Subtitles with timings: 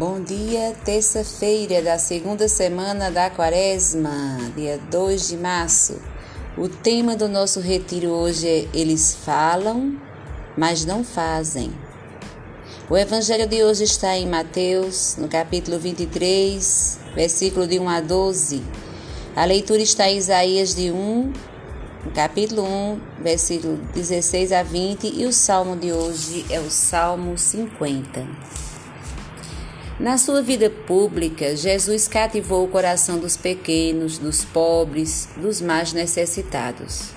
[0.00, 6.00] Bom dia, terça-feira da segunda semana da quaresma, dia 2 de março.
[6.56, 10.00] O tema do nosso retiro hoje é Eles falam,
[10.56, 11.70] mas não fazem.
[12.88, 18.62] O evangelho de hoje está em Mateus, no capítulo 23, versículo de 1 a 12.
[19.36, 21.32] A leitura está em Isaías de 1,
[22.06, 27.36] no capítulo 1, versículo 16 a 20, e o salmo de hoje é o Salmo
[27.36, 28.69] 50.
[30.00, 37.10] Na sua vida pública, Jesus cativou o coração dos pequenos, dos pobres, dos mais necessitados.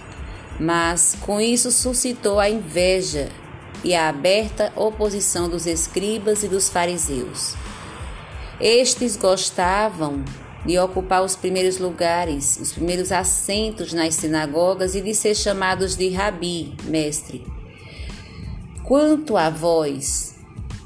[0.60, 3.30] Mas com isso suscitou a inveja
[3.86, 7.56] e a aberta oposição dos escribas e dos fariseus.
[8.60, 10.22] Estes gostavam
[10.66, 16.10] de ocupar os primeiros lugares, os primeiros assentos nas sinagogas e de ser chamados de
[16.10, 17.46] rabi, mestre.
[18.84, 20.33] Quanto a vós,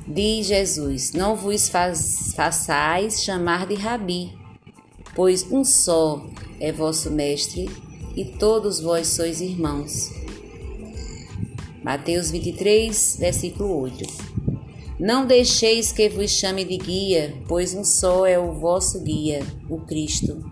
[0.08, 4.32] Diz Jesus: Não vos façais chamar de rabi,
[5.14, 6.26] pois um só
[6.62, 7.70] é vosso mestre
[8.16, 10.10] e todos vós sois irmãos.
[11.84, 14.06] Mateus 23, versículo 8.
[14.98, 19.78] Não deixeis que vos chame de guia, pois um só é o vosso guia, o
[19.82, 20.44] Cristo.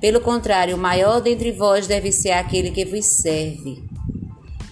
[0.00, 3.82] Pelo contrário, o maior dentre vós deve ser aquele que vos serve.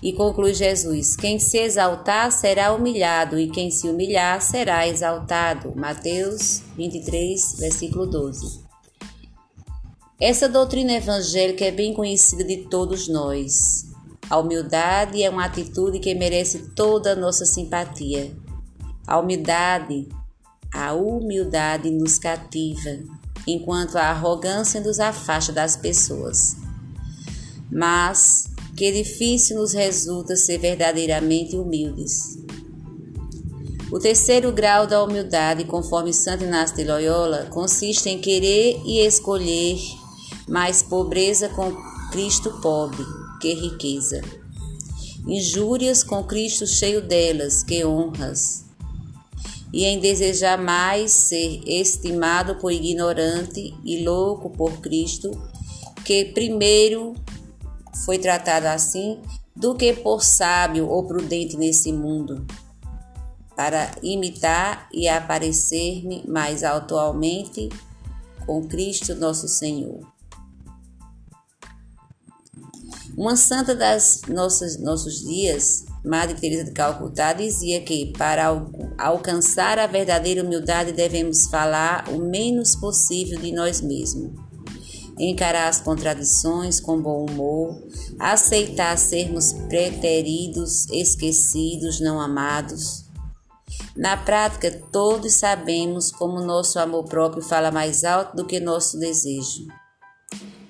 [0.03, 5.73] E conclui Jesus: Quem se exaltar será humilhado, e quem se humilhar será exaltado.
[5.77, 8.63] Mateus 23, versículo 12.
[10.21, 13.91] Essa doutrina evangélica é bem conhecida de todos nós.
[14.29, 18.35] A humildade é uma atitude que merece toda a nossa simpatia.
[19.07, 20.09] A humildade,
[20.73, 22.99] a humildade nos cativa,
[23.47, 26.57] enquanto a arrogância nos afasta das pessoas.
[27.71, 32.39] Mas que difícil nos resulta ser verdadeiramente humildes.
[33.91, 39.79] O terceiro grau da humildade, conforme Santo Inácio de Loyola, consiste em querer e escolher
[40.49, 41.77] mais pobreza com
[42.11, 43.05] Cristo pobre
[43.41, 44.23] que riqueza.
[45.27, 48.65] Injúrias com Cristo cheio delas que honras.
[49.73, 55.31] E em desejar mais ser estimado por ignorante e louco por Cristo,
[56.05, 57.15] que primeiro
[58.05, 59.21] foi tratado assim
[59.55, 62.47] do que por sábio ou prudente nesse mundo,
[63.55, 67.69] para imitar e aparecer-me mais atualmente
[68.47, 70.01] com Cristo nosso Senhor.
[73.17, 78.47] Uma santa das nossas, nossos dias, Madre Teresa de Calcutá, dizia que para
[78.97, 84.33] alcançar a verdadeira humildade devemos falar o menos possível de nós mesmos
[85.19, 87.83] encarar as contradições com bom humor,
[88.19, 93.05] aceitar sermos preteridos, esquecidos, não amados.
[93.97, 99.67] Na prática, todos sabemos como nosso amor próprio fala mais alto do que nosso desejo,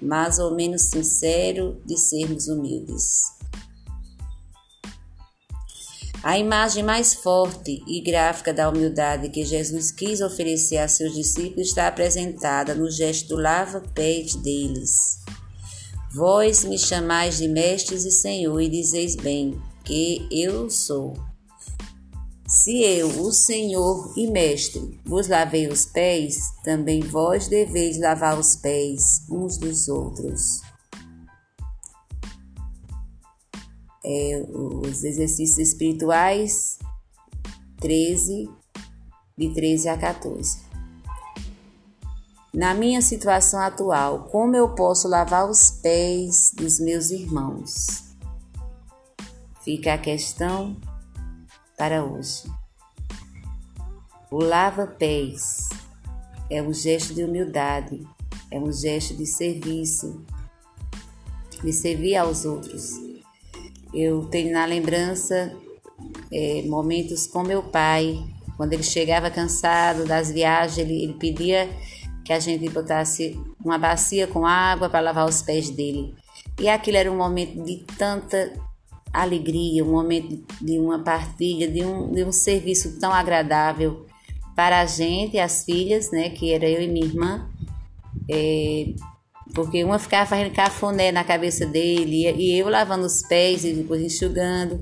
[0.01, 3.42] mais ou menos sincero de sermos humildes.
[6.23, 11.69] A imagem mais forte e gráfica da humildade que Jesus quis oferecer a seus discípulos
[11.69, 15.19] está apresentada no gesto do lava-pés deles.
[16.15, 21.15] Vós me chamais de mestres e senhor e dizeis bem que eu sou.
[22.47, 28.57] Se eu, o Senhor e Mestre, vos lavei os pés, também vós deveis lavar os
[28.57, 30.61] pés uns dos outros.
[34.05, 36.79] É, os exercícios espirituais
[37.81, 38.49] 13,
[39.37, 40.59] de 13 a 14.
[42.55, 48.15] Na minha situação atual, como eu posso lavar os pés dos meus irmãos?
[49.65, 50.77] Fica a questão
[51.79, 52.43] para hoje.
[54.31, 55.69] O lava-pés
[56.51, 58.07] é um gesto de humildade,
[58.51, 60.25] é um gesto de serviço,
[61.63, 63.12] de servir aos outros.
[63.93, 65.53] Eu tenho na lembrança
[66.33, 68.25] é, momentos com meu pai,
[68.57, 71.69] quando ele chegava cansado das viagens, ele, ele pedia
[72.25, 76.15] que a gente botasse uma bacia com água para lavar os pés dele.
[76.61, 78.53] E aquilo era um momento de tanta
[79.13, 84.07] alegria, um momento de uma partilha, de um, de um serviço tão agradável
[84.55, 87.49] para a gente, as filhas, né, que era eu e minha irmã.
[88.31, 88.95] É,
[89.55, 94.03] porque uma ficava fazendo cafuné na cabeça dele e eu lavando os pés e depois
[94.03, 94.81] enxugando.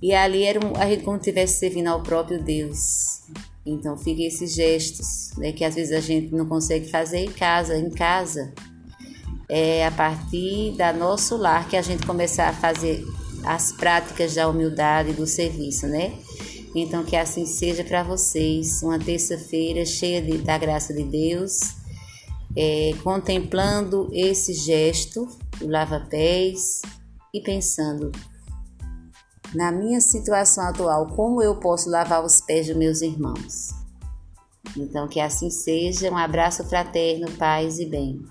[0.00, 3.22] E ali era um, a gente como se estivesse servindo ao próprio Deus.
[3.64, 7.76] Então fica esses gestos, né, que às vezes a gente não consegue fazer em casa,
[7.76, 8.52] em casa.
[9.48, 13.04] É a partir da nosso lar que a gente começar a fazer
[13.44, 16.12] as práticas da humildade e do serviço, né?
[16.74, 21.81] Então, que assim seja para vocês, uma terça-feira cheia de, da graça de Deus,
[22.56, 25.26] é, contemplando esse gesto
[25.58, 26.82] do lava-pés
[27.32, 28.12] e pensando
[29.54, 33.70] na minha situação atual, como eu posso lavar os pés dos meus irmãos.
[34.76, 36.10] Então, que assim seja.
[36.10, 38.22] Um abraço fraterno, paz e bem.